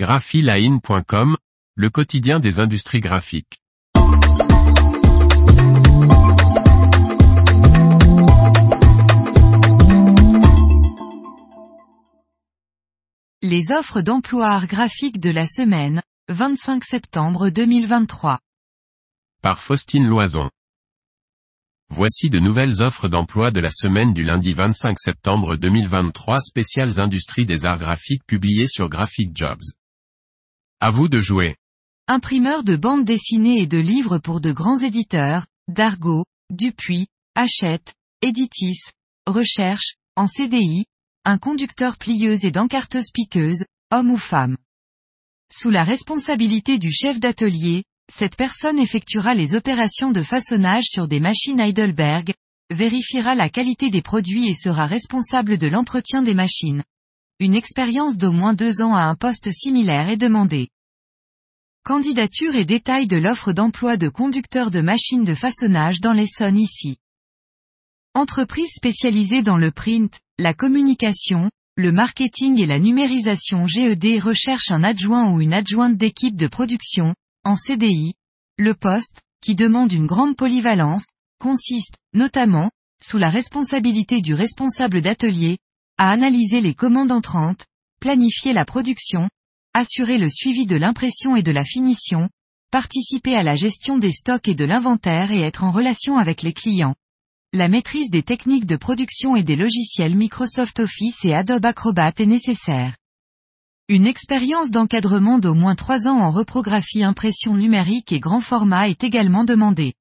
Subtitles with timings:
[0.00, 1.36] graphiline.com,
[1.74, 3.60] le quotidien des industries graphiques.
[13.42, 18.38] Les offres d'emploi art graphique de la semaine, 25 septembre 2023.
[19.42, 20.48] Par Faustine Loison.
[21.90, 27.44] Voici de nouvelles offres d'emploi de la semaine du lundi 25 septembre 2023 spéciales industries
[27.44, 29.74] des arts graphiques publiées sur Graphic Jobs.
[30.82, 31.56] À vous de jouer.
[32.08, 38.80] Imprimeur de bandes dessinées et de livres pour de grands éditeurs, Dargo, Dupuis, Hachette, Editis,
[39.26, 40.86] Recherche, en CDI,
[41.26, 44.56] un conducteur plieuse et d'encarteuse piqueuse, homme ou femme.
[45.52, 51.20] Sous la responsabilité du chef d'atelier, cette personne effectuera les opérations de façonnage sur des
[51.20, 52.32] machines Heidelberg,
[52.70, 56.82] vérifiera la qualité des produits et sera responsable de l'entretien des machines.
[57.40, 60.68] Une expérience d'au moins deux ans à un poste similaire est demandée.
[61.84, 66.98] Candidature et détails de l'offre d'emploi de conducteur de machines de façonnage dans l'Essonne ici.
[68.12, 74.84] Entreprise spécialisée dans le print, la communication, le marketing et la numérisation GED recherche un
[74.84, 78.12] adjoint ou une adjointe d'équipe de production, en CDI,
[78.58, 82.70] le poste, qui demande une grande polyvalence, consiste, notamment,
[83.02, 85.56] sous la responsabilité du responsable d'atelier,
[86.00, 87.66] à analyser les commandes entrantes,
[88.00, 89.28] planifier la production,
[89.74, 92.30] assurer le suivi de l'impression et de la finition,
[92.70, 96.54] participer à la gestion des stocks et de l'inventaire et être en relation avec les
[96.54, 96.94] clients.
[97.52, 102.24] La maîtrise des techniques de production et des logiciels Microsoft Office et Adobe Acrobat est
[102.24, 102.96] nécessaire.
[103.90, 109.04] Une expérience d'encadrement d'au moins trois ans en reprographie impression numérique et grand format est
[109.04, 109.92] également demandée.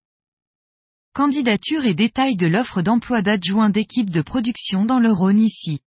[1.13, 5.81] Candidature et détails de l'offre d'emploi d'adjoint d'équipe de production dans le Rhône ici.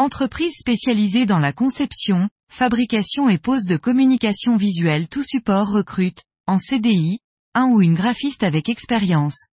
[0.00, 6.60] Entreprise spécialisée dans la conception, fabrication et pose de communication visuelle tout support recrute, en
[6.60, 7.18] CDI,
[7.54, 9.46] un ou une graphiste avec expérience.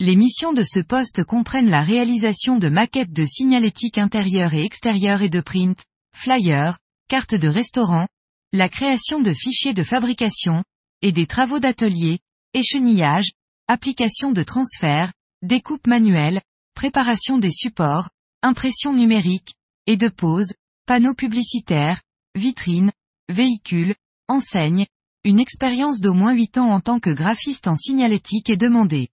[0.00, 5.22] Les missions de ce poste comprennent la réalisation de maquettes de signalétique intérieure et extérieure
[5.22, 5.84] et de print,
[6.16, 8.08] flyers, carte de restaurant,
[8.52, 10.64] la création de fichiers de fabrication,
[11.02, 12.18] et des travaux d'atelier,
[12.54, 13.30] échenillage,
[13.68, 15.12] application de transfert,
[15.42, 16.42] découpe manuelle,
[16.74, 18.10] préparation des supports,
[18.42, 19.54] impression numérique,
[19.86, 20.52] et de pose,
[20.86, 22.00] panneaux publicitaires,
[22.34, 22.92] vitrines,
[23.28, 23.94] véhicules,
[24.28, 24.86] enseignes,
[25.24, 29.08] une expérience d'au moins 8 ans en tant que graphiste en signalétique est demandée.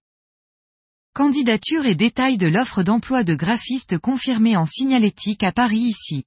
[1.13, 6.23] Candidature et détails de l'offre d'emploi de graphiste confirmée en signalétique à Paris ici.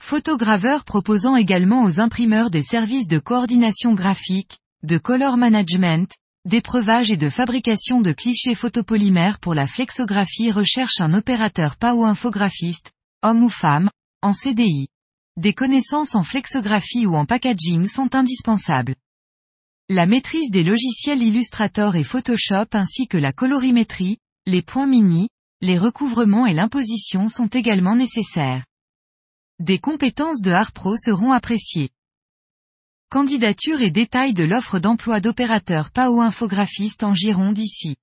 [0.00, 6.12] Photograveur proposant également aux imprimeurs des services de coordination graphique, de color management,
[6.44, 12.92] d'épreuvage et de fabrication de clichés photopolymères pour la flexographie recherche un opérateur PAO infographiste,
[13.22, 13.90] homme ou femme,
[14.22, 14.88] en CDI.
[15.36, 18.96] Des connaissances en flexographie ou en packaging sont indispensables.
[19.88, 25.28] La maîtrise des logiciels Illustrator et Photoshop ainsi que la colorimétrie, les points mini,
[25.60, 28.64] les recouvrements et l'imposition sont également nécessaires.
[29.60, 31.90] Des compétences de Harpro seront appréciées.
[33.10, 37.96] Candidature et détails de l'offre d'emploi d'opérateur PAO infographiste en Gironde ici.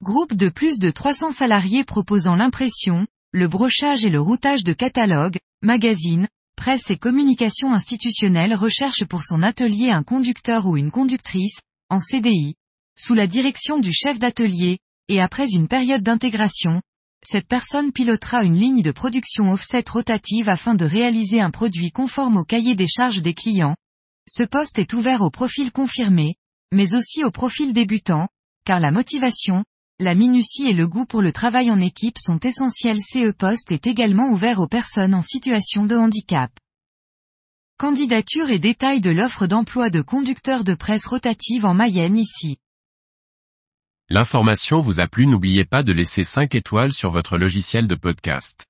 [0.00, 5.36] Groupe de plus de 300 salariés proposant l'impression, le brochage et le routage de catalogues,
[5.62, 12.00] magazines, presse et communication institutionnelle recherche pour son atelier un conducteur ou une conductrice, en
[12.00, 12.54] CDI,
[12.98, 14.78] sous la direction du chef d'atelier,
[15.08, 16.80] et après une période d'intégration,
[17.22, 22.38] cette personne pilotera une ligne de production offset rotative afin de réaliser un produit conforme
[22.38, 23.76] au cahier des charges des clients.
[24.26, 26.36] Ce poste est ouvert au profil confirmé,
[26.72, 28.28] mais aussi au profil débutant,
[28.64, 29.64] car la motivation,
[30.00, 33.00] la minutie et le goût pour le travail en équipe sont essentiels.
[33.02, 36.52] CE poste est également ouvert aux personnes en situation de handicap.
[37.78, 42.58] Candidature et détails de l'offre d'emploi de conducteur de presse rotative en Mayenne ici.
[44.08, 48.67] L'information vous a plu n'oubliez pas de laisser 5 étoiles sur votre logiciel de podcast.